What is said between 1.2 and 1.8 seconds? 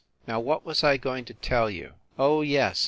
to tell